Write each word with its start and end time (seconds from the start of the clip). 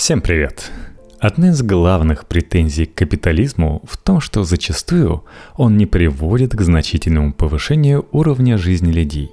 Всем 0.00 0.22
привет! 0.22 0.72
Одна 1.18 1.50
из 1.50 1.60
главных 1.62 2.26
претензий 2.26 2.86
к 2.86 2.94
капитализму 2.94 3.82
в 3.84 3.98
том, 3.98 4.22
что 4.22 4.44
зачастую 4.44 5.26
он 5.58 5.76
не 5.76 5.84
приводит 5.84 6.56
к 6.56 6.60
значительному 6.62 7.34
повышению 7.34 8.08
уровня 8.10 8.56
жизни 8.56 8.90
людей, 8.92 9.30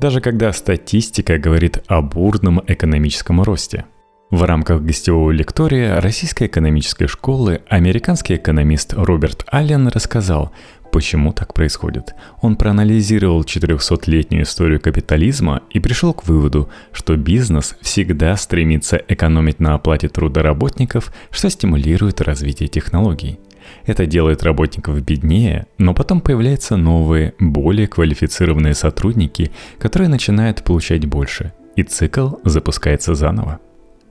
даже 0.00 0.20
когда 0.20 0.52
статистика 0.52 1.38
говорит 1.38 1.84
о 1.86 2.02
бурном 2.02 2.60
экономическом 2.66 3.42
росте. 3.42 3.84
В 4.30 4.42
рамках 4.42 4.82
гостевого 4.82 5.30
лектория 5.30 6.00
Российской 6.00 6.48
экономической 6.48 7.06
школы 7.06 7.62
американский 7.68 8.34
экономист 8.34 8.94
Роберт 8.94 9.44
Аллен 9.46 9.86
рассказал, 9.86 10.50
Почему 10.92 11.32
так 11.32 11.54
происходит? 11.54 12.14
Он 12.40 12.56
проанализировал 12.56 13.42
400-летнюю 13.42 14.42
историю 14.42 14.80
капитализма 14.80 15.62
и 15.70 15.80
пришел 15.80 16.14
к 16.14 16.26
выводу, 16.26 16.68
что 16.92 17.16
бизнес 17.16 17.76
всегда 17.82 18.36
стремится 18.36 18.96
экономить 18.96 19.60
на 19.60 19.74
оплате 19.74 20.08
труда 20.08 20.42
работников, 20.42 21.12
что 21.30 21.50
стимулирует 21.50 22.20
развитие 22.20 22.68
технологий. 22.68 23.38
Это 23.84 24.06
делает 24.06 24.42
работников 24.42 25.00
беднее, 25.02 25.66
но 25.76 25.92
потом 25.92 26.20
появляются 26.22 26.76
новые, 26.76 27.34
более 27.38 27.86
квалифицированные 27.86 28.74
сотрудники, 28.74 29.50
которые 29.78 30.08
начинают 30.08 30.64
получать 30.64 31.04
больше, 31.04 31.52
и 31.76 31.82
цикл 31.82 32.36
запускается 32.44 33.14
заново. 33.14 33.60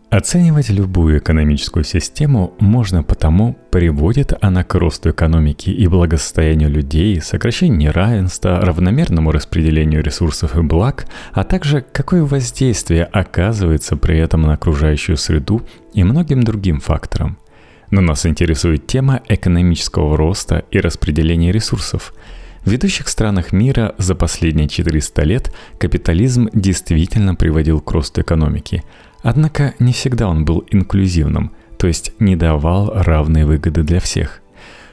Оценивать 0.09 0.69
любую 0.69 1.19
экономическую 1.19 1.83
систему 1.83 2.53
можно 2.59 3.03
потому, 3.03 3.57
приводит 3.71 4.31
она 4.39 4.63
к 4.63 4.73
росту 4.75 5.09
экономики 5.09 5.69
и 5.69 5.85
благосостоянию 5.87 6.69
людей, 6.69 7.19
сокращению 7.19 7.77
неравенства, 7.77 8.61
равномерному 8.61 9.33
распределению 9.33 10.01
ресурсов 10.01 10.55
и 10.55 10.61
благ, 10.61 11.07
а 11.33 11.43
также 11.43 11.81
какое 11.81 12.23
воздействие 12.23 13.03
оказывается 13.03 13.97
при 13.97 14.17
этом 14.17 14.43
на 14.43 14.53
окружающую 14.53 15.17
среду 15.17 15.67
и 15.93 16.05
многим 16.05 16.41
другим 16.41 16.79
факторам. 16.79 17.37
Но 17.91 17.99
нас 17.99 18.25
интересует 18.25 18.87
тема 18.87 19.21
экономического 19.27 20.15
роста 20.15 20.63
и 20.71 20.79
распределения 20.79 21.51
ресурсов– 21.51 22.13
в 22.65 22.69
ведущих 22.69 23.07
странах 23.07 23.53
мира 23.53 23.95
за 23.97 24.13
последние 24.13 24.67
400 24.67 25.23
лет 25.23 25.55
капитализм 25.77 26.49
действительно 26.51 27.33
приводил 27.33 27.79
к 27.79 27.89
росту 27.91 28.19
экономики– 28.19 28.83
Однако 29.27 29.73
не 29.79 29.91
всегда 29.91 30.29
он 30.29 30.45
был 30.45 30.63
инклюзивным, 30.71 31.51
то 31.77 31.87
есть 31.87 32.13
не 32.17 32.37
давал 32.37 32.93
равные 32.95 33.45
выгоды 33.45 33.83
для 33.83 33.99
всех. 33.99 34.41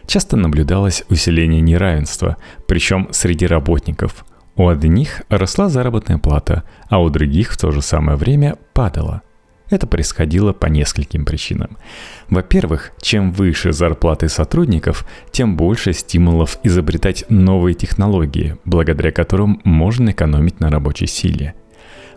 Часто 0.08 0.36
наблюдалось 0.36 1.04
усиление 1.08 1.60
неравенства, 1.60 2.36
причем 2.66 3.06
среди 3.12 3.46
работников. 3.46 4.26
У 4.56 4.66
одних 4.66 5.22
росла 5.28 5.68
заработная 5.68 6.18
плата, 6.18 6.64
а 6.88 7.00
у 7.00 7.10
других 7.10 7.52
в 7.52 7.58
то 7.58 7.70
же 7.70 7.80
самое 7.80 8.16
время 8.16 8.56
падала. 8.72 9.22
Это 9.70 9.86
происходило 9.86 10.52
по 10.52 10.66
нескольким 10.66 11.24
причинам. 11.24 11.78
Во-первых, 12.28 12.90
чем 13.00 13.30
выше 13.30 13.72
зарплаты 13.72 14.28
сотрудников, 14.28 15.06
тем 15.30 15.56
больше 15.56 15.92
стимулов 15.92 16.58
изобретать 16.64 17.24
новые 17.28 17.74
технологии, 17.74 18.56
благодаря 18.64 19.12
которым 19.12 19.60
можно 19.62 20.10
экономить 20.10 20.58
на 20.58 20.70
рабочей 20.70 21.06
силе– 21.06 21.54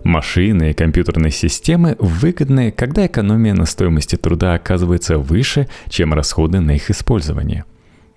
Машины 0.07 0.71
и 0.71 0.73
компьютерные 0.73 1.31
системы 1.31 1.97
выгодны, 1.99 2.71
когда 2.71 3.05
экономия 3.05 3.53
на 3.53 3.65
стоимости 3.65 4.15
труда 4.15 4.53
оказывается 4.53 5.17
выше, 5.17 5.67
чем 5.89 6.13
расходы 6.13 6.61
на 6.61 6.71
их 6.71 6.89
использование. 6.89 7.65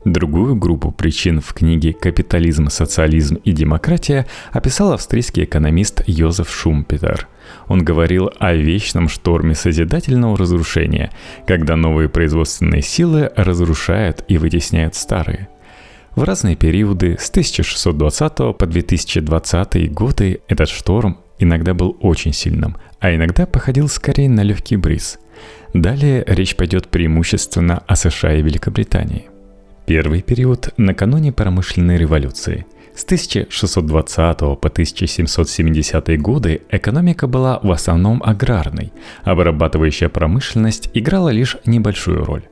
Другую 0.04 0.54
группу 0.54 0.92
причин 0.92 1.40
в 1.40 1.52
книге 1.52 1.92
«Капитализм, 1.92 2.68
социализм 2.68 3.34
и 3.44 3.50
демократия» 3.50 4.26
описал 4.52 4.92
австрийский 4.92 5.44
экономист 5.44 6.02
Йозеф 6.06 6.48
Шумпетер. 6.48 7.26
Он 7.66 7.84
говорил 7.84 8.30
о 8.38 8.54
вечном 8.54 9.08
шторме 9.08 9.56
созидательного 9.56 10.38
разрушения, 10.38 11.10
когда 11.44 11.74
новые 11.74 12.08
производственные 12.08 12.82
силы 12.82 13.32
разрушают 13.34 14.24
и 14.28 14.38
вытесняют 14.38 14.94
старые– 14.94 15.48
в 16.16 16.24
разные 16.24 16.56
периоды 16.56 17.16
с 17.20 17.30
1620 17.30 18.56
по 18.58 18.66
2020 18.66 19.92
годы 19.92 20.40
этот 20.48 20.68
шторм 20.68 21.20
иногда 21.40 21.74
был 21.74 21.96
очень 22.00 22.32
сильным, 22.32 22.76
а 23.00 23.12
иногда 23.12 23.46
походил 23.46 23.88
скорее 23.88 24.28
на 24.28 24.42
легкий 24.42 24.76
бриз. 24.76 25.18
Далее 25.74 26.22
речь 26.26 26.54
пойдет 26.54 26.88
преимущественно 26.88 27.82
о 27.86 27.96
США 27.96 28.34
и 28.34 28.42
Великобритании. 28.42 29.28
Первый 29.86 30.22
период 30.22 30.72
накануне 30.76 31.32
промышленной 31.32 31.96
революции. 31.96 32.66
С 32.94 33.04
1620 33.04 34.38
по 34.38 34.68
1770 34.68 36.20
годы 36.20 36.62
экономика 36.70 37.26
была 37.26 37.58
в 37.62 37.70
основном 37.72 38.22
аграрной, 38.22 38.92
обрабатывающая 39.24 40.08
промышленность 40.08 40.90
играла 40.94 41.30
лишь 41.30 41.56
небольшую 41.64 42.24
роль 42.24 42.44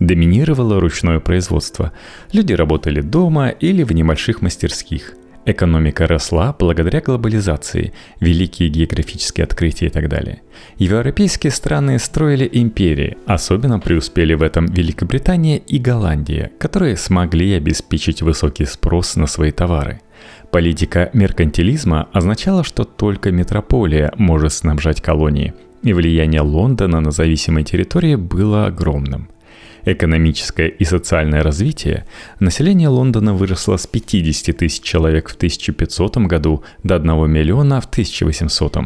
доминировало 0.00 0.80
ручное 0.80 1.20
производство. 1.20 1.92
Люди 2.32 2.52
работали 2.52 3.00
дома 3.00 3.48
или 3.48 3.82
в 3.82 3.92
небольших 3.92 4.42
мастерских. 4.42 5.14
Экономика 5.50 6.06
росла 6.06 6.54
благодаря 6.58 7.00
глобализации, 7.00 7.94
великие 8.20 8.68
географические 8.68 9.44
открытия 9.44 9.86
и 9.86 9.88
так 9.88 10.10
далее. 10.10 10.42
Европейские 10.76 11.52
страны 11.52 11.98
строили 11.98 12.46
империи, 12.52 13.16
особенно 13.24 13.80
преуспели 13.80 14.34
в 14.34 14.42
этом 14.42 14.66
Великобритания 14.66 15.56
и 15.56 15.78
Голландия, 15.78 16.50
которые 16.58 16.98
смогли 16.98 17.54
обеспечить 17.54 18.20
высокий 18.20 18.66
спрос 18.66 19.16
на 19.16 19.26
свои 19.26 19.50
товары. 19.50 20.02
Политика 20.50 21.08
меркантилизма 21.14 22.10
означала, 22.12 22.62
что 22.62 22.84
только 22.84 23.30
метрополия 23.30 24.12
может 24.18 24.52
снабжать 24.52 25.00
колонии, 25.00 25.54
и 25.82 25.94
влияние 25.94 26.42
Лондона 26.42 27.00
на 27.00 27.10
зависимой 27.10 27.64
территории 27.64 28.16
было 28.16 28.66
огромным– 28.66 29.30
экономическое 29.84 30.68
и 30.68 30.84
социальное 30.84 31.42
развитие, 31.42 32.04
население 32.40 32.88
Лондона 32.88 33.34
выросло 33.34 33.76
с 33.76 33.86
50 33.86 34.56
тысяч 34.56 34.82
человек 34.82 35.28
в 35.28 35.36
1500 35.36 36.16
году 36.18 36.64
до 36.82 36.96
1 36.96 37.30
миллиона 37.30 37.80
в 37.80 37.86
1800. 37.86 38.76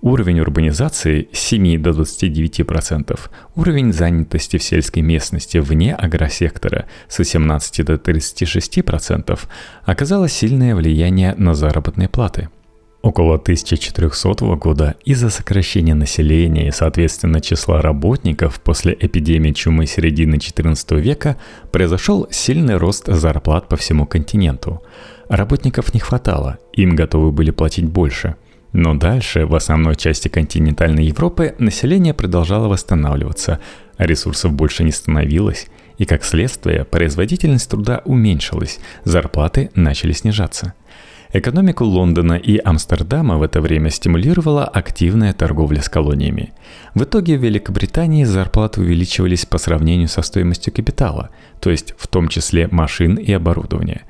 Уровень 0.00 0.40
урбанизации 0.40 1.28
с 1.32 1.38
7 1.40 1.82
до 1.82 1.90
29%, 1.90 3.18
уровень 3.56 3.92
занятости 3.92 4.56
в 4.56 4.62
сельской 4.62 5.02
местности 5.02 5.58
вне 5.58 5.94
агросектора 5.94 6.86
с 7.08 7.18
18 7.18 7.84
до 7.84 7.94
36% 7.94 9.38
оказало 9.84 10.28
сильное 10.28 10.76
влияние 10.76 11.34
на 11.36 11.54
заработные 11.54 12.08
платы– 12.08 12.48
Около 13.00 13.36
1400 13.36 14.56
года 14.56 14.96
из-за 15.04 15.30
сокращения 15.30 15.94
населения 15.94 16.66
и, 16.66 16.72
соответственно, 16.72 17.40
числа 17.40 17.80
работников 17.80 18.60
после 18.60 18.96
эпидемии 18.98 19.52
чумы 19.52 19.86
середины 19.86 20.34
XIV 20.34 21.00
века 21.00 21.36
произошел 21.70 22.26
сильный 22.30 22.76
рост 22.76 23.06
зарплат 23.06 23.68
по 23.68 23.76
всему 23.76 24.04
континенту. 24.04 24.82
Работников 25.28 25.94
не 25.94 26.00
хватало, 26.00 26.58
им 26.72 26.96
готовы 26.96 27.30
были 27.30 27.52
платить 27.52 27.86
больше. 27.86 28.34
Но 28.72 28.94
дальше, 28.94 29.46
в 29.46 29.54
основной 29.54 29.94
части 29.94 30.26
континентальной 30.26 31.04
Европы, 31.04 31.54
население 31.58 32.14
продолжало 32.14 32.66
восстанавливаться, 32.66 33.60
а 33.96 34.06
ресурсов 34.06 34.52
больше 34.52 34.82
не 34.82 34.90
становилось, 34.90 35.68
и 35.98 36.04
как 36.04 36.24
следствие 36.24 36.84
производительность 36.84 37.70
труда 37.70 38.02
уменьшилась, 38.04 38.80
зарплаты 39.04 39.70
начали 39.76 40.10
снижаться– 40.10 40.74
Экономику 41.30 41.84
Лондона 41.84 42.34
и 42.34 42.58
Амстердама 42.58 43.36
в 43.36 43.42
это 43.42 43.60
время 43.60 43.90
стимулировала 43.90 44.64
активная 44.64 45.34
торговля 45.34 45.82
с 45.82 45.88
колониями. 45.90 46.54
В 46.94 47.02
итоге 47.02 47.36
в 47.36 47.42
Великобритании 47.42 48.24
зарплаты 48.24 48.80
увеличивались 48.80 49.44
по 49.44 49.58
сравнению 49.58 50.08
со 50.08 50.22
стоимостью 50.22 50.72
капитала, 50.72 51.28
то 51.60 51.68
есть 51.68 51.94
в 51.98 52.06
том 52.06 52.28
числе 52.28 52.66
машин 52.70 53.16
и 53.16 53.30
оборудования, 53.30 54.02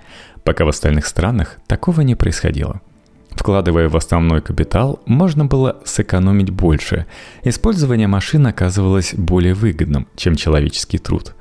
пока 0.45 0.65
в 0.65 0.69
остальных 0.69 1.07
странах 1.07 1.59
такого 1.67 2.03
не 2.03 2.15
происходило. 2.15 2.81
Вкладывая 3.33 3.89
в 3.89 3.97
основной 3.97 4.41
капитал, 4.41 5.01
можно 5.05 5.45
было 5.45 5.79
сэкономить 5.85 6.51
больше. 6.51 7.07
Использование 7.43 8.07
машин 8.07 8.47
оказывалось 8.47 9.15
более 9.15 9.55
выгодным, 9.55 10.07
чем 10.15 10.37
человеческий 10.37 10.99
труд. 10.99 11.35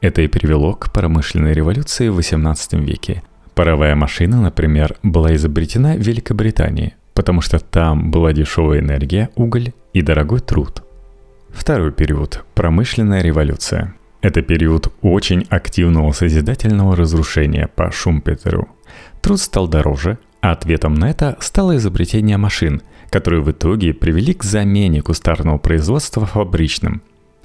Это 0.00 0.22
и 0.22 0.26
привело 0.26 0.74
к 0.74 0.92
промышленной 0.92 1.52
революции 1.52 2.08
в 2.08 2.18
XVIII 2.18 2.80
веке– 2.80 3.22
Паровая 3.54 3.94
машина, 3.94 4.40
например, 4.40 4.96
была 5.02 5.34
изобретена 5.34 5.94
в 5.94 5.98
Великобритании, 6.00 6.94
потому 7.14 7.40
что 7.40 7.58
там 7.58 8.10
была 8.10 8.32
дешевая 8.32 8.80
энергия, 8.80 9.30
уголь 9.34 9.72
и 9.92 10.02
дорогой 10.02 10.40
труд. 10.40 10.82
Второй 11.50 11.92
период– 11.92 12.44
промышленная 12.54 13.22
революция. 13.22 13.94
Это 14.22 14.42
период 14.42 14.92
очень 15.02 15.46
активного 15.50 16.12
созидательного 16.12 16.94
разрушения 16.94 17.68
по 17.74 17.90
Шумпетеру. 17.90 18.68
Труд 19.20 19.40
стал 19.40 19.66
дороже, 19.66 20.18
а 20.40 20.52
ответом 20.52 20.94
на 20.94 21.10
это 21.10 21.36
стало 21.40 21.76
изобретение 21.76 22.36
машин, 22.36 22.82
которые 23.10 23.42
в 23.42 23.50
итоге 23.50 23.92
привели 23.92 24.32
к 24.32 24.44
замене 24.44 25.02
кустарного 25.02 25.58
производства 25.58 26.24
фабричным. 26.24 27.02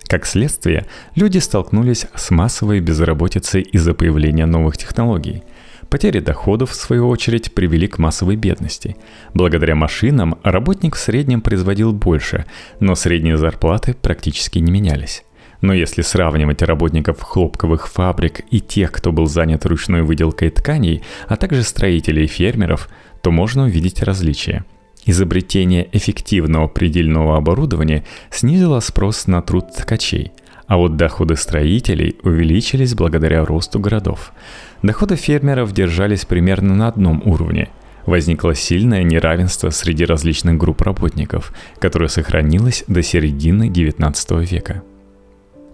Как 0.08 0.28
следствие, 0.28 0.86
люди 1.16 1.40
столкнулись 1.40 2.06
с 2.14 2.30
массовой 2.30 2.80
безработицей 2.80 3.64
из-за 3.64 3.96
появления 3.96 4.46
новых 4.46 4.78
технологий– 4.78 5.44
Потери 5.90 6.20
доходов, 6.20 6.72
в 6.72 6.76
свою 6.76 7.08
очередь, 7.08 7.54
привели 7.54 7.88
к 7.88 7.98
массовой 7.98 8.36
бедности. 8.36 8.96
Благодаря 9.34 9.76
машинам 9.76 10.38
работник 10.44 10.96
в 10.96 11.00
среднем 11.00 11.42
производил 11.42 11.94
больше, 11.94 12.46
но 12.80 12.96
средние 12.96 13.38
зарплаты 13.38 13.94
практически 13.94 14.60
не 14.60 14.72
менялись. 14.72 15.24
Но 15.62 15.74
если 15.74 16.02
сравнивать 16.02 16.62
работников 16.62 17.22
хлопковых 17.22 17.88
фабрик 17.88 18.42
и 18.52 18.60
тех, 18.60 18.92
кто 18.92 19.12
был 19.12 19.26
занят 19.26 19.66
ручной 19.66 20.02
выделкой 20.02 20.50
тканей, 20.50 21.02
а 21.28 21.38
также 21.38 21.64
строителей 21.64 22.26
и 22.26 22.28
фермеров, 22.28 22.90
то 23.22 23.32
можно 23.32 23.64
увидеть 23.64 24.04
различия. 24.04 24.66
Изобретение 25.08 25.88
эффективного 25.92 26.68
предельного 26.68 27.38
оборудования 27.38 28.04
снизило 28.32 28.80
спрос 28.80 29.28
на 29.28 29.42
труд 29.42 29.72
ткачей, 29.72 30.32
а 30.68 30.78
вот 30.78 30.98
доходы 30.98 31.36
строителей 31.36 32.18
увеличились 32.24 32.96
благодаря 32.96 33.46
росту 33.46 33.80
городов. 33.80 34.34
Доходы 34.82 35.16
фермеров 35.16 35.72
держались 35.74 36.26
примерно 36.26 36.76
на 36.76 36.88
одном 36.88 37.22
уровне. 37.26 37.70
Возникло 38.06 38.54
сильное 38.54 39.04
неравенство 39.04 39.70
среди 39.70 40.06
различных 40.06 40.58
групп 40.58 40.82
работников, 40.82 41.54
которое 41.80 42.08
сохранилось 42.08 42.84
до 42.88 43.02
середины 43.02 43.70
XIX 43.70 44.46
века. 44.46 44.84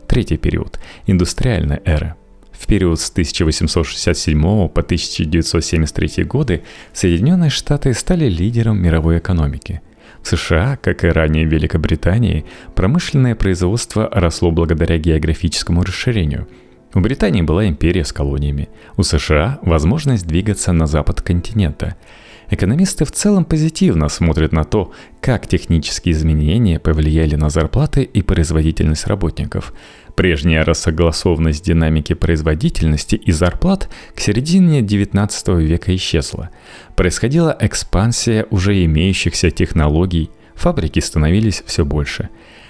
Третий 0.07 0.37
период– 0.37 0.79
индустриальная 1.07 1.81
эра. 1.85 2.15
В 2.51 2.67
период 2.67 2.99
с 2.99 3.09
1867 3.09 4.41
по 4.41 4.81
1973 4.81 6.23
годы 6.25 6.63
Соединенные 6.93 7.49
Штаты 7.49 7.93
стали 7.93 8.25
лидером 8.25 8.81
мировой 8.81 9.17
экономики. 9.17 9.81
В 10.21 10.27
США, 10.27 10.77
как 10.81 11.03
и 11.03 11.07
ранее 11.07 11.47
в 11.47 11.51
Великобритании, 11.51 12.45
промышленное 12.75 13.35
производство 13.35 14.09
росло 14.11 14.51
благодаря 14.51 14.97
географическому 14.97 15.83
расширению. 15.83 16.47
У 16.93 16.99
Британии 16.99 17.41
была 17.41 17.67
империя 17.67 18.03
с 18.03 18.11
колониями, 18.11 18.69
у 18.97 19.03
США– 19.03 19.59
возможность 19.61 20.27
двигаться 20.27 20.73
на 20.73 20.87
запад 20.87 21.21
континента– 21.21 21.95
Экономисты 22.51 23.05
в 23.05 23.11
целом 23.13 23.45
позитивно 23.45 24.09
смотрят 24.09 24.51
на 24.51 24.65
то, 24.65 24.91
как 25.21 25.47
технические 25.47 26.11
изменения 26.11 26.79
повлияли 26.79 27.35
на 27.35 27.49
зарплаты 27.49 28.03
и 28.03 28.21
производительность 28.21 29.07
работников. 29.07 29.73
Прежняя 30.15 30.65
рассогласованность 30.65 31.63
динамики 31.63 32.11
производительности 32.11 33.15
и 33.15 33.31
зарплат 33.31 33.89
к 34.13 34.19
середине 34.19 34.81
XIX 34.81 35.63
века 35.63 35.95
исчезла. 35.95 36.49
Происходила 36.97 37.55
экспансия 37.57 38.45
уже 38.49 38.83
имеющихся 38.83 39.49
технологий, 39.49 40.29
фабрики 40.53 40.99
становились 40.99 41.63
все 41.65 41.85
больше. 41.85 42.27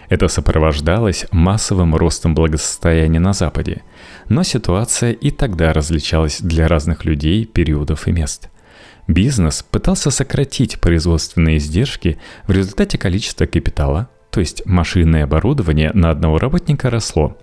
Это 0.09 0.27
сопровождалось 0.27 1.25
массовым 1.31 1.95
ростом 1.95 2.35
благосостояния 2.35 3.19
на 3.19 3.33
Западе. 3.33 3.81
Но 4.29 4.43
ситуация 4.43 5.11
и 5.11 5.31
тогда 5.31 5.73
различалась 5.73 6.39
для 6.39 6.67
разных 6.67 7.03
людей, 7.03 7.45
периодов 7.45 8.07
и 8.07 8.11
мест– 8.11 8.49
Бизнес 9.11 9.61
пытался 9.61 10.09
сократить 10.09 10.79
производственные 10.79 11.57
издержки, 11.57 12.17
в 12.47 12.51
результате 12.53 12.97
количество 12.97 13.45
капитала, 13.45 14.07
то 14.29 14.39
есть 14.39 14.65
машины 14.65 15.17
и 15.17 15.19
оборудование 15.19 15.91
на 15.93 16.11
одного 16.11 16.39
работника 16.39 16.89
росло. 16.89 17.37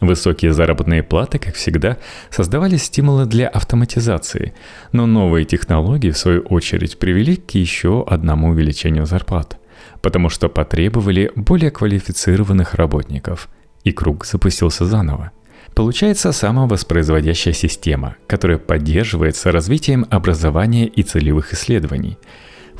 Высокие 0.00 0.54
заработные 0.54 1.02
платы, 1.02 1.38
как 1.38 1.56
всегда, 1.56 1.98
создавали 2.30 2.76
стимулы 2.78 3.26
для 3.26 3.48
автоматизации, 3.48 4.54
но 4.92 5.04
новые 5.04 5.44
технологии, 5.44 6.10
в 6.10 6.16
свою 6.16 6.40
очередь, 6.40 6.98
привели 6.98 7.36
к 7.36 7.50
еще 7.50 8.02
одному 8.08 8.48
увеличению 8.48 9.04
зарплат, 9.04 9.58
потому 10.00 10.30
что 10.30 10.48
потребовали 10.48 11.32
более 11.36 11.70
квалифицированных 11.70 12.72
работников, 12.76 13.50
и 13.84 13.92
круг 13.92 14.24
запустился 14.24 14.86
заново. 14.86 15.32
Получается 15.74 16.32
самовоспроизводящая 16.32 17.54
система, 17.54 18.16
которая 18.26 18.58
поддерживается 18.58 19.52
развитием 19.52 20.06
образования 20.10 20.86
и 20.86 21.02
целевых 21.02 21.52
исследований. 21.52 22.18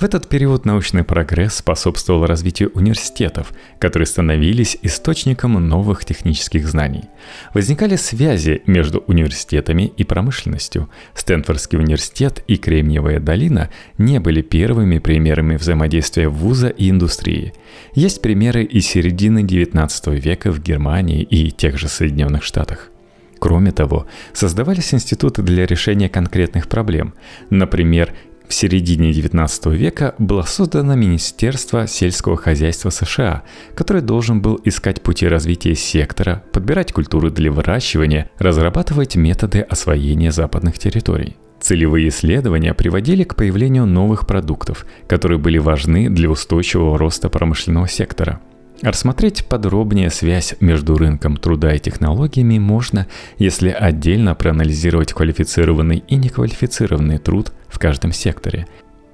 В 0.00 0.02
этот 0.02 0.30
период 0.30 0.64
научный 0.64 1.04
прогресс 1.04 1.56
способствовал 1.56 2.24
развитию 2.24 2.70
университетов, 2.72 3.52
которые 3.78 4.06
становились 4.06 4.78
источником 4.80 5.52
новых 5.68 6.06
технических 6.06 6.66
знаний. 6.66 7.04
Возникали 7.52 7.96
связи 7.96 8.62
между 8.64 9.00
университетами 9.00 9.92
и 9.94 10.04
промышленностью. 10.04 10.88
Стэнфордский 11.12 11.78
университет 11.78 12.42
и 12.46 12.56
Кремниевая 12.56 13.20
долина 13.20 13.68
не 13.98 14.20
были 14.20 14.40
первыми 14.40 15.00
примерами 15.00 15.56
взаимодействия 15.56 16.30
вуза 16.30 16.68
и 16.68 16.88
индустрии. 16.88 17.52
Есть 17.94 18.22
примеры 18.22 18.64
из 18.64 18.86
середины 18.86 19.40
XIX 19.40 20.18
века 20.18 20.50
в 20.50 20.62
Германии 20.62 21.22
и 21.22 21.50
тех 21.50 21.76
же 21.76 21.88
Соединенных 21.88 22.42
Штатах. 22.42 22.90
Кроме 23.38 23.72
того, 23.72 24.06
создавались 24.34 24.92
институты 24.92 25.42
для 25.42 25.64
решения 25.66 26.10
конкретных 26.10 26.68
проблем. 26.68 27.14
Например, 27.48 28.12
в 28.50 28.54
середине 28.54 29.12
XIX 29.12 29.76
века 29.76 30.16
было 30.18 30.42
создано 30.42 30.96
Министерство 30.96 31.86
сельского 31.86 32.36
хозяйства 32.36 32.90
США, 32.90 33.44
которое 33.76 34.00
должен 34.00 34.42
был 34.42 34.60
искать 34.64 35.02
пути 35.02 35.28
развития 35.28 35.76
сектора, 35.76 36.42
подбирать 36.52 36.92
культуры 36.92 37.30
для 37.30 37.52
выращивания, 37.52 38.28
разрабатывать 38.38 39.14
методы 39.14 39.60
освоения 39.60 40.32
западных 40.32 40.80
территорий. 40.80 41.36
Целевые 41.60 42.08
исследования 42.08 42.74
приводили 42.74 43.22
к 43.22 43.36
появлению 43.36 43.86
новых 43.86 44.26
продуктов, 44.26 44.84
которые 45.06 45.38
были 45.38 45.58
важны 45.58 46.10
для 46.10 46.28
устойчивого 46.28 46.98
роста 46.98 47.28
промышленного 47.28 47.86
сектора– 47.86 48.40
Рассмотреть 48.82 49.44
подробнее 49.44 50.08
связь 50.08 50.54
между 50.60 50.96
рынком 50.96 51.36
труда 51.36 51.74
и 51.74 51.78
технологиями 51.78 52.58
можно, 52.58 53.06
если 53.36 53.68
отдельно 53.68 54.34
проанализировать 54.34 55.12
квалифицированный 55.12 56.02
и 56.08 56.16
неквалифицированный 56.16 57.18
труд 57.18 57.52
в 57.68 57.78
каждом 57.78 58.12
секторе. 58.12 58.66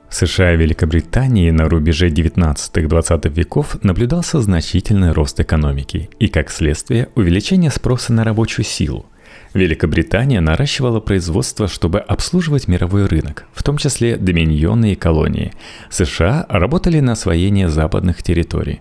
В 0.09 0.15
США 0.15 0.55
и 0.55 0.57
Великобритании 0.57 1.51
на 1.51 1.69
рубеже 1.69 2.11
19-20 2.11 3.29
веков 3.29 3.77
наблюдался 3.83 4.41
значительный 4.41 5.11
рост 5.11 5.41
экономики 5.41 6.11
и, 6.21 6.29
как 6.29 6.53
следствие, 6.53 7.09
увеличение 7.17 7.73
спроса 7.73 8.13
на 8.13 8.23
рабочую 8.23 8.65
силу. 8.65 9.07
Великобритания 9.53 10.41
наращивала 10.41 11.01
производство, 11.01 11.67
чтобы 11.67 11.99
обслуживать 11.99 12.69
мировой 12.69 13.07
рынок, 13.07 13.47
в 13.53 13.65
том 13.65 13.79
числе 13.79 14.17
доминионные 14.17 14.95
колонии. 14.95 15.53
США 15.91 16.47
работали 16.49 17.01
на 17.01 17.13
освоение 17.13 17.69
западных 17.69 18.23
территорий. 18.23 18.81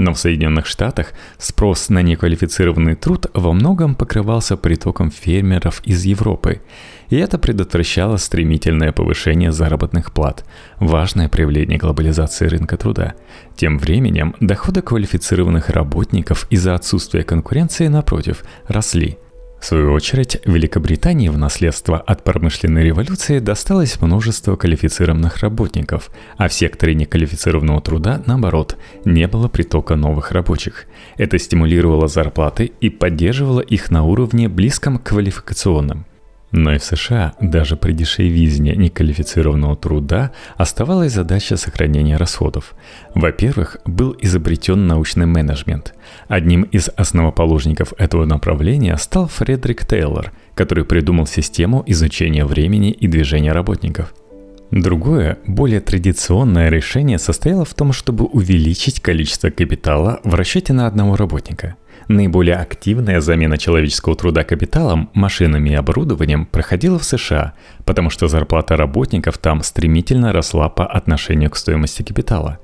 Но 0.00 0.14
в 0.14 0.18
Соединенных 0.18 0.64
Штатах 0.64 1.12
спрос 1.36 1.90
на 1.90 2.00
неквалифицированный 2.00 2.94
труд 2.94 3.26
во 3.34 3.52
многом 3.52 3.94
покрывался 3.94 4.56
притоком 4.56 5.10
фермеров 5.10 5.82
из 5.84 6.06
Европы, 6.06 6.62
и 7.10 7.16
это 7.16 7.36
предотвращало 7.38 8.16
стремительное 8.16 8.92
повышение 8.92 9.52
заработных 9.52 10.14
плат, 10.14 10.46
важное 10.78 11.28
проявление 11.28 11.76
глобализации 11.76 12.46
рынка 12.46 12.78
труда. 12.78 13.12
Тем 13.56 13.78
временем 13.78 14.34
доходы 14.40 14.80
квалифицированных 14.80 15.68
работников 15.68 16.46
из-за 16.48 16.74
отсутствия 16.74 17.22
конкуренции, 17.22 17.88
напротив, 17.88 18.42
росли– 18.68 19.18
в 19.60 19.66
свою 19.66 19.92
очередь, 19.92 20.40
Великобритании 20.46 21.28
в 21.28 21.36
наследство 21.36 21.98
от 21.98 22.24
промышленной 22.24 22.82
революции 22.82 23.40
досталось 23.40 24.00
множество 24.00 24.56
квалифицированных 24.56 25.38
работников, 25.38 26.10
а 26.38 26.48
в 26.48 26.54
секторе 26.54 26.94
неквалифицированного 26.94 27.82
труда, 27.82 28.22
наоборот, 28.26 28.78
не 29.04 29.28
было 29.28 29.48
притока 29.48 29.96
новых 29.96 30.32
рабочих. 30.32 30.86
Это 31.18 31.38
стимулировало 31.38 32.08
зарплаты 32.08 32.72
и 32.80 32.88
поддерживало 32.88 33.60
их 33.60 33.90
на 33.90 34.02
уровне 34.02 34.48
близком 34.48 34.98
к 34.98 35.10
квалификационным. 35.10 36.06
Но 36.52 36.74
и 36.74 36.78
в 36.78 36.84
США 36.84 37.34
даже 37.40 37.76
при 37.76 37.92
дешевизне 37.92 38.74
неквалифицированного 38.74 39.76
труда 39.76 40.32
оставалась 40.56 41.12
задача 41.12 41.56
сохранения 41.56 42.16
расходов. 42.16 42.74
Во-первых, 43.14 43.76
был 43.84 44.16
изобретен 44.20 44.86
научный 44.86 45.26
менеджмент. 45.26 45.94
Одним 46.26 46.62
из 46.62 46.90
основоположников 46.96 47.92
этого 47.98 48.24
направления 48.24 48.96
стал 48.96 49.28
Фредерик 49.28 49.86
Тейлор, 49.86 50.32
который 50.54 50.84
придумал 50.84 51.26
систему 51.26 51.84
изучения 51.86 52.44
времени 52.44 52.90
и 52.90 53.06
движения 53.06 53.52
работников. 53.52 54.12
Другое, 54.72 55.38
более 55.46 55.80
традиционное 55.80 56.68
решение 56.68 57.18
состояло 57.18 57.64
в 57.64 57.74
том, 57.74 57.92
чтобы 57.92 58.24
увеличить 58.24 59.00
количество 59.00 59.50
капитала 59.50 60.20
в 60.24 60.34
расчете 60.34 60.72
на 60.72 60.86
одного 60.86 61.16
работника– 61.16 61.76
Наиболее 62.08 62.56
активная 62.56 63.20
замена 63.20 63.56
человеческого 63.56 64.16
труда 64.16 64.42
капиталом, 64.44 65.10
машинами 65.14 65.70
и 65.70 65.74
оборудованием 65.74 66.46
проходила 66.46 66.98
в 66.98 67.04
США, 67.04 67.54
потому 67.84 68.10
что 68.10 68.28
зарплата 68.28 68.76
работников 68.76 69.38
там 69.38 69.62
стремительно 69.62 70.32
росла 70.32 70.68
по 70.68 70.86
отношению 70.86 71.50
к 71.50 71.56
стоимости 71.56 72.02
капитала. 72.02 72.58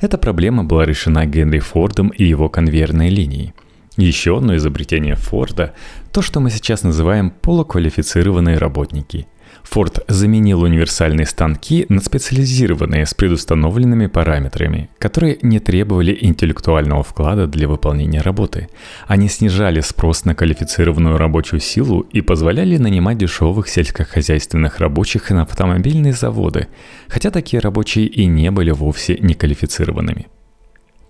Эта 0.00 0.18
проблема 0.18 0.64
была 0.64 0.84
решена 0.84 1.26
Генри 1.26 1.60
Фордом 1.60 2.08
и 2.08 2.24
его 2.24 2.48
конвейерной 2.48 3.08
линией. 3.08 3.54
Еще 3.96 4.36
одно 4.36 4.56
изобретение 4.56 5.16
Форда– 5.16 5.74
то, 6.12 6.22
что 6.22 6.40
мы 6.40 6.50
сейчас 6.50 6.82
называем 6.82 7.30
полуквалифицированные 7.30 8.58
работники– 8.58 9.26
Ford 9.70 10.02
заменил 10.08 10.62
универсальные 10.62 11.26
станки 11.26 11.84
на 11.88 12.00
специализированные 12.00 13.04
с 13.04 13.12
предустановленными 13.14 14.06
параметрами, 14.06 14.88
которые 14.98 15.38
не 15.42 15.60
требовали 15.60 16.16
интеллектуального 16.20 17.02
вклада 17.02 17.46
для 17.46 17.68
выполнения 17.68 18.20
работы. 18.20 18.68
Они 19.06 19.28
снижали 19.28 19.80
спрос 19.80 20.24
на 20.24 20.34
квалифицированную 20.34 21.18
рабочую 21.18 21.60
силу 21.60 22.00
и 22.00 22.20
позволяли 22.20 22.76
нанимать 22.78 23.18
дешевых 23.18 23.68
сельскохозяйственных 23.68 24.78
рабочих 24.78 25.30
на 25.30 25.42
автомобильные 25.42 26.12
заводы, 26.12 26.68
хотя 27.08 27.30
такие 27.30 27.60
рабочие 27.60 28.06
и 28.06 28.26
не 28.26 28.50
были 28.50 28.70
вовсе 28.70 29.18
неквалифицированными. 29.20 30.28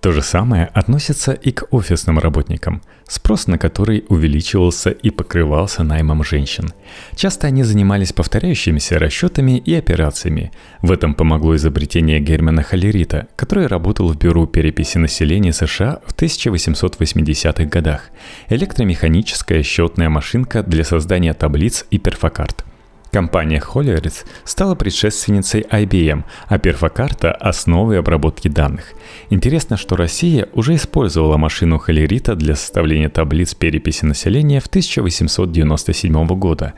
То 0.01 0.13
же 0.13 0.23
самое 0.23 0.67
относится 0.75 1.33
и 1.33 1.51
к 1.51 1.67
офисным 1.73 2.21
работникам, 2.21 2.83
спрос 3.09 3.49
на 3.49 3.59
который 3.59 4.05
увеличивался 4.09 4.91
и 4.91 5.11
покрывался 5.11 5.83
наймом 5.83 6.23
женщин. 6.23 6.73
Часто 7.17 7.49
они 7.49 7.65
занимались 7.65 8.13
повторяющимися 8.13 9.01
расчетами 9.01 9.59
и 9.59 9.75
операциями. 9.75 10.53
В 10.83 10.93
этом 10.93 11.15
помогло 11.15 11.57
изобретение 11.57 12.21
Германа 12.21 12.63
Холлерита, 12.63 13.27
который 13.35 13.67
работал 13.67 14.09
в 14.09 14.17
Бюро 14.17 14.47
переписи 14.47 14.99
населения 14.99 15.53
США 15.53 15.99
в 16.07 16.15
1880-х 16.15 17.65
годах. 17.65 18.11
Электромеханическая 18.51 19.65
счетная 19.65 20.11
машинка 20.11 20.63
для 20.63 20.85
создания 20.85 21.35
таблиц 21.35 21.85
и 21.91 21.99
перфокарт. 21.99 22.68
Компания 23.11 23.61
Hollerith 23.61 24.25
стала 24.45 24.75
предшественницей 24.75 25.63
IBM, 25.63 26.25
а 26.47 26.59
перфокарта– 26.59 27.33
основой 27.41 27.99
обработки 27.99 28.49
данных. 28.49 28.93
Интересно, 29.31 29.77
что 29.77 29.97
Россия 29.97 30.49
уже 30.53 30.75
использовала 30.75 31.37
машину 31.37 31.79
Холлерита 31.79 32.35
для 32.35 32.55
составления 32.55 33.09
таблиц 33.09 33.55
переписи 33.55 34.05
населения 34.05 34.61
в 34.61 34.67
1897 34.67 36.27
года. 36.39 36.75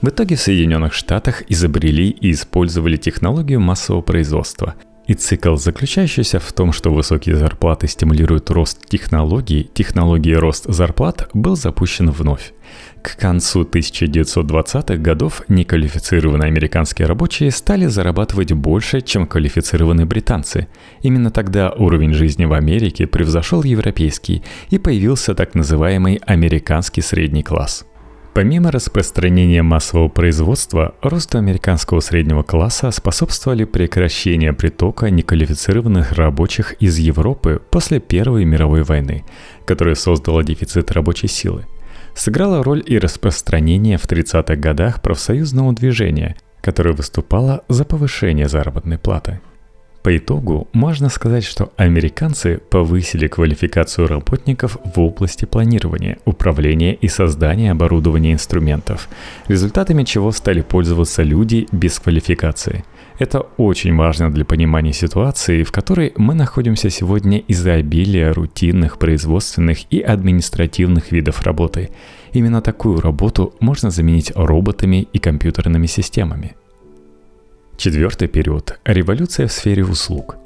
В 0.00 0.08
итоге 0.08 0.36
в 0.36 0.40
Соединенных 0.40 0.92
Штатах 0.92 1.42
изобрели 1.48 2.08
и 2.08 2.30
использовали 2.30 2.96
технологию 2.96 3.60
массового 3.60 4.02
производства– 4.02 4.74
и 5.06 5.14
цикл, 5.14 5.56
заключающийся 5.56 6.38
в 6.38 6.52
том, 6.52 6.72
что 6.72 6.90
высокие 6.92 7.36
зарплаты 7.36 7.88
стимулируют 7.88 8.50
рост 8.50 8.86
технологий, 8.86 9.70
технологии 9.74 10.32
рост 10.32 10.64
зарплат 10.66 11.28
был 11.34 11.56
запущен 11.56 12.10
вновь. 12.10 12.52
К 13.02 13.16
концу 13.18 13.64
1920-х 13.64 14.96
годов 14.96 15.42
неквалифицированные 15.48 16.48
американские 16.48 17.06
рабочие 17.06 17.50
стали 17.50 17.86
зарабатывать 17.86 18.52
больше, 18.52 19.02
чем 19.02 19.26
квалифицированные 19.26 20.06
британцы. 20.06 20.68
Именно 21.02 21.30
тогда 21.30 21.70
уровень 21.70 22.14
жизни 22.14 22.46
в 22.46 22.54
Америке 22.54 23.06
превзошел 23.06 23.62
европейский 23.62 24.42
и 24.70 24.78
появился 24.78 25.34
так 25.34 25.54
называемый 25.54 26.20
американский 26.24 27.02
средний 27.02 27.42
класс– 27.42 27.84
Помимо 28.34 28.72
распространения 28.72 29.62
массового 29.62 30.08
производства, 30.08 30.96
росту 31.02 31.38
американского 31.38 32.00
среднего 32.00 32.42
класса 32.42 32.90
способствовали 32.90 33.62
прекращение 33.62 34.52
притока 34.52 35.08
неквалифицированных 35.08 36.10
рабочих 36.10 36.72
из 36.80 36.98
Европы 36.98 37.62
после 37.70 38.00
Первой 38.00 38.44
мировой 38.44 38.82
войны, 38.82 39.24
которая 39.66 39.94
создала 39.94 40.42
дефицит 40.42 40.90
рабочей 40.90 41.28
силы. 41.28 41.66
Сыграла 42.16 42.64
роль 42.64 42.82
и 42.84 42.98
распространение 42.98 43.98
в 43.98 44.06
30-х 44.06 44.56
годах 44.56 45.00
профсоюзного 45.00 45.72
движения, 45.72 46.34
которое 46.60 46.92
выступало 46.92 47.62
за 47.68 47.84
повышение 47.84 48.48
заработной 48.48 48.98
платы– 48.98 49.40
по 50.04 50.14
итогу 50.14 50.68
можно 50.74 51.08
сказать, 51.08 51.44
что 51.44 51.72
американцы 51.78 52.60
повысили 52.68 53.26
квалификацию 53.26 54.06
работников 54.06 54.76
в 54.84 55.00
области 55.00 55.46
планирования, 55.46 56.18
управления 56.26 56.94
и 56.94 57.08
создания 57.08 57.70
оборудования 57.70 58.34
инструментов, 58.34 59.08
результатами 59.48 60.04
чего 60.04 60.30
стали 60.30 60.60
пользоваться 60.60 61.22
люди 61.22 61.66
без 61.72 61.98
квалификации. 61.98 62.84
Это 63.18 63.40
очень 63.56 63.96
важно 63.96 64.30
для 64.30 64.44
понимания 64.44 64.92
ситуации, 64.92 65.62
в 65.62 65.72
которой 65.72 66.12
мы 66.16 66.34
находимся 66.34 66.90
сегодня 66.90 67.38
из-за 67.38 67.72
обилия 67.72 68.34
рутинных, 68.34 68.98
производственных 68.98 69.90
и 69.90 70.00
административных 70.00 71.12
видов 71.12 71.42
работы. 71.44 71.88
Именно 72.34 72.60
такую 72.60 73.00
работу 73.00 73.54
можно 73.58 73.88
заменить 73.90 74.32
роботами 74.34 75.08
и 75.14 75.18
компьютерными 75.18 75.86
системами– 75.86 76.56
Четвертый 77.76 78.28
период– 78.28 78.78
революция 78.84 79.48
в 79.48 79.52
сфере 79.52 79.84
услуг. 79.84 80.36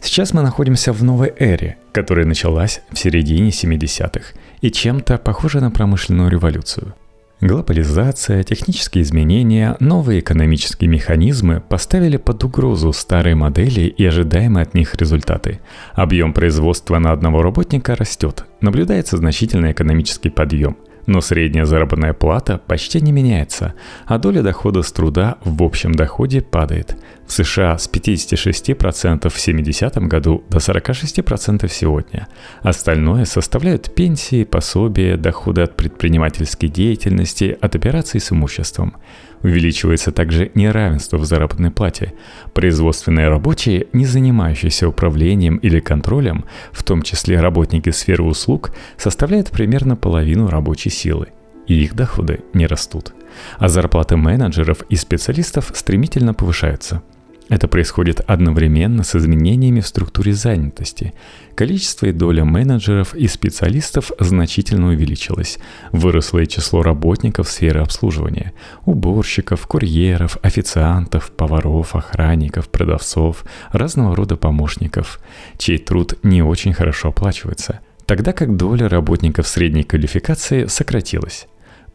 Сейчас 0.00 0.32
мы 0.32 0.42
находимся 0.42 0.92
в 0.92 1.04
новой 1.04 1.32
эре, 1.38 1.76
которая 1.92 2.24
началась 2.24 2.80
в 2.90 2.98
середине 2.98 3.50
70-х 3.50 4.34
и 4.62 4.70
чем-то 4.70 5.18
похожа 5.18 5.60
на 5.60 5.70
промышленную 5.70 6.30
революцию. 6.30 6.94
Глобализация, 7.40 8.42
технические 8.42 9.02
изменения, 9.04 9.76
новые 9.78 10.20
экономические 10.20 10.88
механизмы 10.88 11.60
поставили 11.60 12.16
под 12.16 12.42
угрозу 12.42 12.92
старые 12.92 13.36
модели 13.36 13.82
и 13.82 14.04
ожидаемые 14.04 14.62
от 14.62 14.74
них 14.74 14.94
результаты. 14.96 15.60
Объем 15.92 16.32
производства 16.32 16.98
на 16.98 17.12
одного 17.12 17.42
работника 17.42 17.94
растет, 17.94 18.44
наблюдается 18.60 19.18
значительный 19.18 19.72
экономический 19.72 20.30
подъем– 20.30 20.78
но 21.08 21.22
средняя 21.22 21.64
заработная 21.64 22.12
плата 22.12 22.60
почти 22.66 23.00
не 23.00 23.12
меняется, 23.12 23.74
а 24.06 24.18
доля 24.18 24.42
дохода 24.42 24.82
с 24.82 24.92
труда 24.92 25.38
в 25.42 25.62
общем 25.62 25.94
доходе 25.94 26.42
падает. 26.42 26.96
В 27.26 27.32
США 27.32 27.78
с 27.78 27.90
56% 27.90 29.28
в 29.28 29.40
70 29.40 29.96
году 30.06 30.44
до 30.50 30.58
46% 30.58 31.66
сегодня. 31.68 32.28
Остальное 32.62 33.24
составляют 33.24 33.94
пенсии, 33.94 34.44
пособия, 34.44 35.16
доходы 35.16 35.62
от 35.62 35.76
предпринимательской 35.76 36.68
деятельности, 36.68 37.56
от 37.60 37.74
операций 37.74 38.20
с 38.20 38.30
имуществом– 38.30 38.94
Увеличивается 39.42 40.10
также 40.12 40.50
неравенство 40.54 41.16
в 41.16 41.24
заработной 41.24 41.70
плате. 41.70 42.14
Производственные 42.54 43.28
рабочие, 43.28 43.86
не 43.92 44.04
занимающиеся 44.04 44.88
управлением 44.88 45.56
или 45.58 45.80
контролем, 45.80 46.44
в 46.72 46.82
том 46.82 47.02
числе 47.02 47.40
работники 47.40 47.90
сферы 47.90 48.24
услуг, 48.24 48.72
составляют 48.96 49.50
примерно 49.50 49.96
половину 49.96 50.48
рабочей 50.48 50.90
силы, 50.90 51.28
и 51.66 51.74
их 51.74 51.94
доходы 51.94 52.40
не 52.52 52.66
растут. 52.66 53.14
А 53.58 53.68
зарплаты 53.68 54.16
менеджеров 54.16 54.82
и 54.88 54.96
специалистов 54.96 55.70
стремительно 55.74 56.34
повышаются– 56.34 57.02
это 57.48 57.66
происходит 57.66 58.20
одновременно 58.26 59.04
с 59.04 59.14
изменениями 59.16 59.80
в 59.80 59.86
структуре 59.86 60.34
занятости. 60.34 61.14
Количество 61.54 62.06
и 62.06 62.12
доля 62.12 62.44
менеджеров 62.44 63.14
и 63.14 63.26
специалистов 63.26 64.12
значительно 64.20 64.88
увеличилось. 64.88 65.58
Выросло 65.90 66.40
и 66.40 66.46
число 66.46 66.82
работников 66.82 67.48
сферы 67.48 67.80
обслуживания. 67.80 68.52
Уборщиков, 68.84 69.66
курьеров, 69.66 70.36
официантов, 70.42 71.30
поваров, 71.30 71.96
охранников, 71.96 72.68
продавцов, 72.68 73.44
разного 73.72 74.14
рода 74.14 74.36
помощников, 74.36 75.18
чей 75.56 75.78
труд 75.78 76.18
не 76.22 76.42
очень 76.42 76.74
хорошо 76.74 77.08
оплачивается. 77.08 77.80
Тогда 78.04 78.32
как 78.32 78.56
доля 78.56 78.88
работников 78.88 79.48
средней 79.48 79.84
квалификации 79.84 80.66
сократилась. 80.66 81.46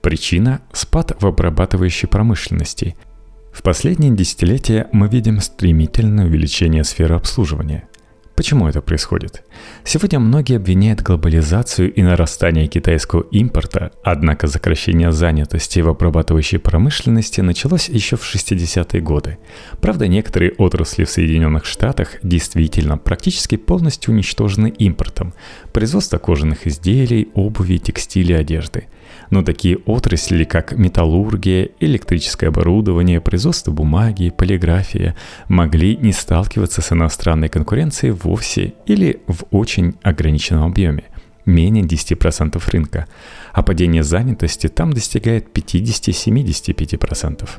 Причина– 0.02 0.62
спад 0.74 1.16
в 1.20 1.28
обрабатывающей 1.28 2.08
промышленности– 2.08 2.96
в 3.54 3.62
последние 3.62 4.12
десятилетия 4.12 4.88
мы 4.92 5.08
видим 5.08 5.40
стремительное 5.40 6.26
увеличение 6.26 6.84
сферы 6.84 7.16
обслуживания. 7.16 7.88
Почему 8.36 8.68
это 8.68 8.82
происходит? 8.82 9.44
Сегодня 9.84 10.20
многие 10.20 10.58
обвиняют 10.58 11.04
глобализацию 11.04 11.94
и 11.94 12.02
нарастание 12.02 12.66
китайского 12.66 13.22
импорта, 13.30 13.92
однако 14.04 14.48
сокращение 14.48 15.12
занятости 15.12 15.82
в 15.82 15.88
обрабатывающей 15.88 16.58
промышленности 16.58 17.42
началось 17.42 17.90
еще 17.90 18.18
в 18.18 18.24
60-е 18.24 19.02
годы. 19.02 19.38
Правда, 19.80 20.08
некоторые 20.08 20.54
отрасли 20.54 21.04
в 21.04 21.12
Соединенных 21.12 21.66
Штатах 21.66 22.16
действительно 22.24 22.98
практически 22.98 23.56
полностью 23.56 24.16
уничтожены 24.16 24.70
импортом. 24.70 25.32
Производство 25.74 26.18
кожаных 26.18 26.66
изделий, 26.66 27.30
обуви, 27.36 27.78
текстиля, 27.78 28.40
одежды– 28.40 28.88
но 29.34 29.42
такие 29.42 29.78
отрасли, 29.88 30.44
как 30.44 30.78
металлургия, 30.78 31.70
электрическое 31.80 32.52
оборудование, 32.52 33.20
производство 33.20 33.72
бумаги, 33.72 34.30
полиграфия, 34.30 35.16
могли 35.48 35.98
не 35.98 36.14
сталкиваться 36.14 36.84
с 36.84 36.92
иностранной 36.92 37.50
конкуренцией 37.50 38.12
вовсе 38.14 38.76
или 38.86 39.22
в 39.28 39.46
очень 39.50 39.96
ограниченном 40.04 40.66
объеме 40.66 41.06
менее 41.48 41.84
10% 41.84 42.62
рынка, 42.72 43.08
а 43.54 43.64
падение 43.64 44.04
занятости 44.04 44.68
там 44.68 44.94
достигает 44.94 45.48
50-75%. 45.52 47.50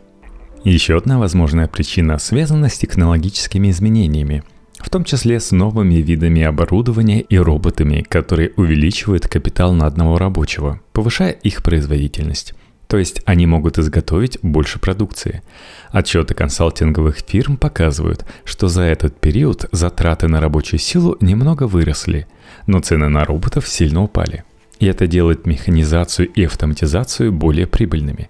Еще 0.63 0.97
одна 0.97 1.19
возможная 1.19 1.67
причина 1.67 2.19
связана 2.19 2.69
с 2.69 2.79
технологическими 2.79 3.73
изменениями– 3.73 4.45
в 4.85 4.91
том 4.91 5.03
числе 5.05 5.41
с 5.41 5.51
новыми 5.51 5.95
видами 5.95 6.43
оборудования 6.43 7.23
и 7.23 7.39
роботами, 7.39 8.05
которые 8.07 8.53
увеличивают 8.57 9.27
капитал 9.27 9.73
на 9.73 9.87
одного 9.87 10.19
рабочего, 10.19 10.79
повышая 10.93 11.31
их 11.31 11.63
производительность. 11.63 12.53
То 12.87 12.99
есть 12.99 13.23
они 13.25 13.47
могут 13.47 13.79
изготовить 13.79 14.39
больше 14.43 14.79
продукции. 14.79 15.43
Отчеты 15.91 16.35
консалтинговых 16.35 17.17
фирм 17.27 17.57
показывают, 17.57 18.27
что 18.45 18.69
за 18.69 18.83
этот 18.83 19.19
период 19.19 19.65
затраты 19.73 20.29
на 20.29 20.43
рабочую 20.43 20.79
силу 20.79 21.17
немного 21.23 21.67
выросли, 21.67 22.27
но 22.67 22.81
цены 22.81 23.09
на 23.09 23.25
роботов 23.25 23.67
сильно 23.67 24.03
упали. 24.03 24.45
И 24.81 24.87
это 24.87 25.07
делает 25.07 25.47
механизацию 25.47 26.29
и 26.29 26.45
автоматизацию 26.45 27.33
более 27.33 27.67
прибыльными. 27.67 28.29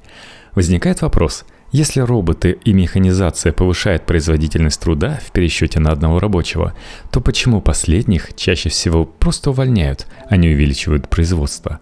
Возникает 0.54 1.02
вопрос– 1.02 1.44
Если 1.74 1.98
роботы 1.98 2.56
и 2.64 2.72
механизация 2.72 3.52
повышают 3.52 4.06
производительность 4.06 4.80
труда 4.80 5.18
в 5.26 5.32
пересчете 5.32 5.80
на 5.80 5.90
одного 5.90 6.20
рабочего, 6.20 6.72
то 7.10 7.20
почему 7.20 7.60
последних 7.60 8.32
чаще 8.36 8.68
всего 8.68 9.04
просто 9.04 9.50
увольняют, 9.50 10.06
а 10.30 10.36
не 10.36 10.50
увеличивают 10.50 11.08
производство? 11.08 11.80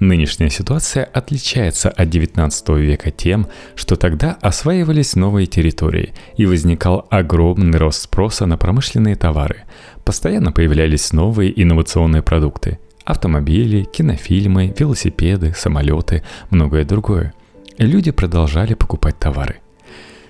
Нынешняя 0.00 0.48
ситуация 0.48 1.04
отличается 1.04 1.90
от 1.90 2.08
19 2.08 2.68
века 2.78 3.10
тем, 3.10 3.46
что 3.74 3.96
тогда 3.96 4.38
осваивались 4.40 5.16
новые 5.16 5.46
территории 5.46 6.14
и 6.38 6.46
возникал 6.46 7.06
огромный 7.10 7.76
рост 7.76 8.04
спроса 8.04 8.46
на 8.46 8.56
промышленные 8.56 9.16
товары. 9.16 9.64
Постоянно 10.02 10.50
появлялись 10.50 11.12
новые 11.12 11.52
инновационные 11.62 12.22
продукты– 12.22 12.78
автомобили, 13.04 13.84
кинофильмы, 13.84 14.74
велосипеды, 14.78 15.52
самолеты, 15.54 16.22
многое 16.48 16.86
другое– 16.86 17.34
люди 17.78 18.10
продолжали 18.10 18.74
покупать 18.74 19.18
товары. 19.18 19.60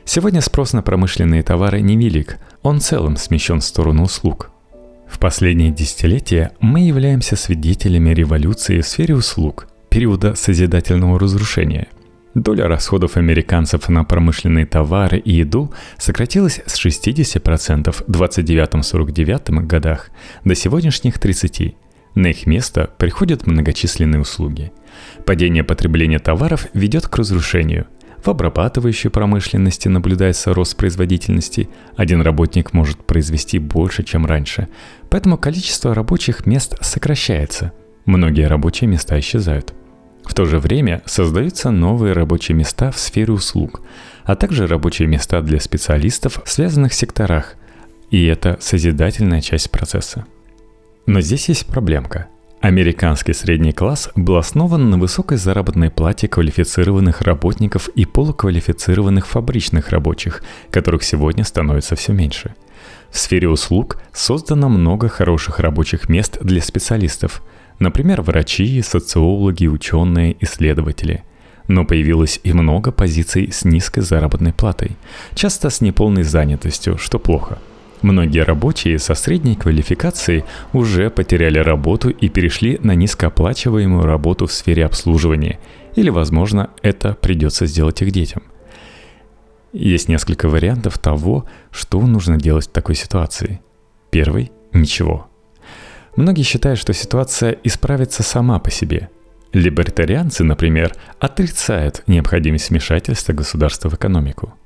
Сегодня 0.05 0.41
спрос 0.41 0.73
на 0.73 0.83
промышленные 0.83 1.43
товары 1.43 1.81
невелик, 1.81 2.39
он 2.63 2.81
целым 2.81 3.17
смещен 3.17 3.61
в 3.61 3.65
сторону 3.65 4.05
услуг. 4.05 4.51
В 5.09 5.19
последние 5.19 5.71
десятилетия 5.71 6.53
мы 6.61 6.81
являемся 6.81 7.37
свидетелями 7.37 8.11
революции 8.11 8.81
в 8.81 8.87
сфере 8.87 9.15
услуг, 9.15 9.69
периода 9.89 10.35
созидательного 10.35 11.19
разрушения. 11.19 11.89
Доля 12.35 12.69
расходов 12.69 13.17
американцев 13.17 13.89
на 13.89 14.05
промышленные 14.05 14.67
товары 14.67 15.19
и 15.19 15.33
еду 15.33 15.73
сократилась 15.97 16.61
с 16.67 16.85
60% 16.85 17.93
в 17.93 18.03
29-49 18.11 19.67
годах 19.67 20.11
до 20.45 20.55
сегодняшних 20.55 21.19
30%. 21.19 21.75
На 22.17 22.29
их 22.29 22.47
место 22.47 22.91
приходят 22.97 23.47
многочисленные 23.47 24.21
услуги. 24.21 24.73
Падение 25.27 25.63
потребления 25.63 26.19
товаров 26.19 26.67
ведет 26.73 27.07
к 27.07 27.17
разрушению. 27.19 27.87
В 28.25 28.29
обрабатывающей 28.29 29.11
промышленности 29.11 29.89
наблюдается 29.89 30.55
рост 30.55 30.77
производительности. 30.79 31.69
Один 31.95 32.23
работник 32.23 32.73
может 32.73 33.05
произвести 33.05 33.59
больше, 33.59 34.03
чем 34.03 34.25
раньше. 34.25 34.69
Поэтому 35.11 35.37
количество 35.37 35.95
рабочих 35.95 36.47
мест 36.47 36.75
сокращается. 36.81 37.73
Многие 38.07 38.49
рабочие 38.49 38.89
места 38.89 39.21
исчезают. 39.21 39.75
В 40.25 40.33
то 40.33 40.47
же 40.47 40.59
время 40.59 41.03
создаются 41.05 41.71
новые 41.71 42.15
рабочие 42.15 42.57
места 42.57 42.91
в 42.91 42.99
сфере 42.99 43.35
услуг, 43.35 43.83
а 44.25 44.37
также 44.37 44.67
рабочие 44.67 45.07
места 45.07 45.43
для 45.43 45.61
специалистов 45.61 46.41
в 46.43 46.49
связанных 46.49 46.95
секторах. 46.95 47.57
И 48.11 48.25
это 48.25 48.57
созидательная 48.59 49.43
часть 49.43 49.71
процесса. 49.71 50.25
Но 51.07 51.21
здесь 51.21 51.49
есть 51.49 51.67
проблемка. 51.67 52.27
Американский 52.61 53.33
средний 53.33 53.73
класс 53.73 54.11
был 54.17 54.37
основан 54.39 54.91
на 54.91 54.99
высокой 54.99 55.39
заработной 55.39 55.89
плате 55.89 56.27
квалифицированных 56.27 57.23
работников 57.23 57.89
и 57.91 58.05
полуквалифицированных 58.05 59.29
фабричных 59.29 59.91
рабочих, 59.91 60.43
которых 60.71 61.05
сегодня 61.05 61.45
становится 61.45 61.95
все 61.95 62.13
меньше. 62.13 62.57
В 63.11 63.19
сфере 63.19 63.49
услуг 63.49 64.03
создано 64.13 64.69
много 64.69 65.09
хороших 65.09 65.61
рабочих 65.61 66.09
мест 66.09 66.39
для 66.41 66.61
специалистов, 66.61 67.45
например, 67.79 68.23
врачи, 68.23 68.83
социологи, 68.83 69.67
ученые, 69.67 70.37
исследователи– 70.41 71.23
но 71.69 71.85
появилось 71.85 72.39
и 72.45 72.53
много 72.53 72.93
позиций 72.93 73.51
с 73.51 73.65
низкой 73.65 74.03
заработной 74.03 74.53
платой, 74.53 74.93
часто 75.35 75.69
с 75.69 75.81
неполной 75.81 76.23
занятостью, 76.23 76.97
что 76.97 77.19
плохо– 77.19 77.59
Многие 78.03 78.41
рабочие 78.41 78.99
со 78.99 79.15
средней 79.15 79.55
квалификацией 79.57 80.45
уже 80.73 81.11
потеряли 81.11 81.59
работу 81.59 82.11
и 82.11 82.29
перешли 82.29 82.79
на 82.83 82.95
низкооплачиваемую 82.95 84.05
работу 84.05 84.47
в 84.47 84.53
сфере 84.53 84.85
обслуживания, 84.85 85.59
или, 85.95 86.11
возможно, 86.11 86.71
это 86.83 87.15
придется 87.15 87.67
сделать 87.67 88.03
их 88.03 88.11
детям. 88.11 88.43
Есть 89.73 90.09
несколько 90.09 90.49
вариантов 90.49 90.99
того, 90.99 91.47
что 91.71 92.01
нужно 92.01 92.39
делать 92.39 92.67
в 92.67 92.73
такой 92.73 92.95
ситуации. 92.95 93.61
Первый– 94.11 94.53
ничего. 94.73 95.27
Многие 96.17 96.43
считают, 96.43 96.79
что 96.79 96.93
ситуация 96.93 97.57
исправится 97.65 98.23
сама 98.23 98.59
по 98.59 98.71
себе. 98.71 99.09
Либертарианцы, 99.53 100.45
например, 100.45 100.95
отрицают 101.19 102.03
необходимость 102.07 102.71
вмешательства 102.71 103.33
государства 103.33 103.89
в 103.89 103.95
экономику– 103.95 104.55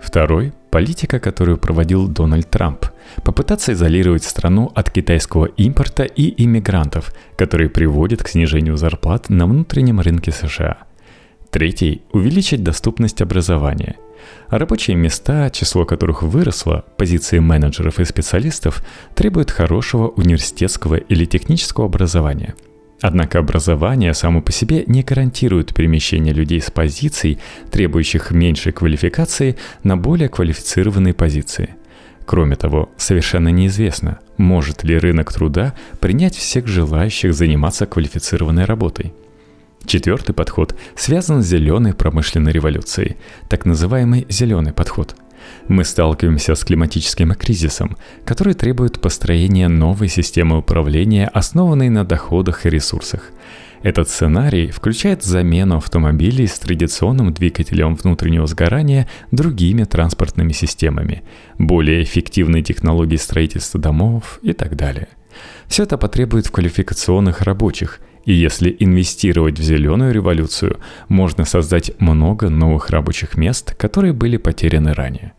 Второй– 0.00 0.52
политика, 0.70 1.18
которую 1.18 1.58
проводил 1.58 2.08
Дональд 2.08 2.48
Трамп. 2.50 2.86
Попытаться 3.24 3.72
изолировать 3.72 4.24
страну 4.24 4.70
от 4.74 4.90
китайского 4.90 5.46
импорта 5.46 6.04
и 6.04 6.42
иммигрантов, 6.44 7.12
которые 7.36 7.68
приводят 7.68 8.22
к 8.22 8.28
снижению 8.28 8.76
зарплат 8.76 9.28
на 9.28 9.46
внутреннем 9.46 10.00
рынке 10.00 10.30
США. 10.30 10.78
Третий– 11.50 12.02
увеличить 12.12 12.62
доступность 12.62 13.22
образования. 13.22 13.96
Рабочие 14.48 14.96
места, 14.96 15.50
число 15.50 15.84
которых 15.84 16.22
выросло, 16.22 16.84
позиции 16.96 17.38
менеджеров 17.38 17.98
и 17.98 18.04
специалистов, 18.04 18.84
требуют 19.14 19.50
хорошего 19.50 20.08
университетского 20.08 20.96
или 20.96 21.24
технического 21.24 21.86
образования– 21.86 22.54
Однако 23.00 23.38
образование 23.38 24.12
само 24.12 24.42
по 24.42 24.50
себе 24.50 24.84
не 24.86 25.02
гарантирует 25.02 25.72
перемещение 25.72 26.34
людей 26.34 26.60
с 26.60 26.70
позиций, 26.70 27.38
требующих 27.70 28.32
меньшей 28.32 28.72
квалификации, 28.72 29.56
на 29.84 29.96
более 29.96 30.28
квалифицированные 30.28 31.14
позиции. 31.14 31.76
Кроме 32.26 32.56
того, 32.56 32.90
совершенно 32.96 33.48
неизвестно, 33.48 34.18
может 34.36 34.84
ли 34.84 34.98
рынок 34.98 35.32
труда 35.32 35.74
принять 36.00 36.36
всех 36.36 36.66
желающих 36.66 37.34
заниматься 37.34 37.86
квалифицированной 37.86 38.64
работой. 38.64 39.14
Четвертый 39.86 40.34
подход 40.34 40.76
связан 40.96 41.42
с 41.42 41.46
зеленой 41.46 41.94
промышленной 41.94 42.52
революцией, 42.52 43.16
так 43.48 43.64
называемый 43.64 44.26
зеленый 44.28 44.72
подход– 44.72 45.14
мы 45.68 45.84
сталкиваемся 45.84 46.54
с 46.54 46.64
климатическим 46.64 47.34
кризисом, 47.34 47.96
который 48.24 48.54
требует 48.54 49.00
построения 49.00 49.68
новой 49.68 50.08
системы 50.08 50.58
управления, 50.58 51.28
основанной 51.28 51.88
на 51.88 52.04
доходах 52.04 52.66
и 52.66 52.70
ресурсах. 52.70 53.32
Этот 53.82 54.08
сценарий 54.08 54.70
включает 54.70 55.22
замену 55.22 55.76
автомобилей 55.76 56.46
с 56.46 56.58
традиционным 56.58 57.32
двигателем 57.32 57.94
внутреннего 57.94 58.46
сгорания 58.46 59.08
другими 59.30 59.84
транспортными 59.84 60.52
системами, 60.52 61.22
более 61.58 62.02
эффективные 62.02 62.62
технологии 62.62 63.16
строительства 63.16 63.80
домов 63.80 64.40
и 64.42 64.52
так 64.52 64.76
далее. 64.76 65.08
Все 65.68 65.84
это 65.84 65.96
потребует 65.96 66.48
квалификационных 66.48 67.42
рабочих, 67.42 68.00
и 68.24 68.32
если 68.32 68.74
инвестировать 68.78 69.58
в 69.58 69.62
зеленую 69.62 70.12
революцию, 70.12 70.78
можно 71.08 71.44
создать 71.44 71.92
много 72.00 72.48
новых 72.48 72.90
рабочих 72.90 73.36
мест, 73.36 73.74
которые 73.74 74.12
были 74.12 74.36
потеряны 74.36 74.92
ранее. 74.92 75.32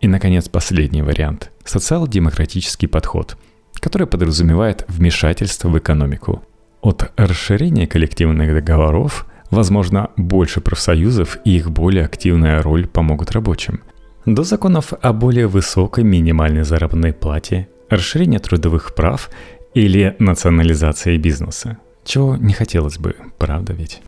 И, 0.00 0.08
наконец, 0.08 0.48
последний 0.48 1.02
вариант– 1.02 1.50
социал-демократический 1.64 2.86
подход, 2.86 3.38
который 3.80 4.06
подразумевает 4.06 4.84
вмешательство 4.88 5.68
в 5.68 5.78
экономику. 5.78 6.42
От 6.82 7.10
расширения 7.16 7.86
коллективных 7.86 8.52
договоров, 8.52 9.26
возможно, 9.50 10.10
больше 10.16 10.60
профсоюзов 10.60 11.38
и 11.44 11.56
их 11.56 11.70
более 11.70 12.04
активная 12.04 12.60
роль 12.60 12.86
помогут 12.86 13.30
рабочим, 13.30 13.80
до 14.26 14.42
законов 14.42 14.92
о 15.00 15.12
более 15.12 15.46
высокой 15.46 16.04
минимальной 16.04 16.64
заработной 16.64 17.12
плате, 17.12 17.68
расширения 17.88 18.38
трудовых 18.38 18.94
прав 18.94 19.30
или 19.74 20.16
национализации 20.18 21.16
бизнеса. 21.16 21.78
Чего 22.04 22.36
не 22.36 22.52
хотелось 22.52 22.98
бы, 22.98 23.16
правда 23.38 23.72
ведь? 23.72 24.02